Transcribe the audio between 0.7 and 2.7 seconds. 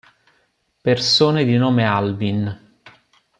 Persone di nome Alvin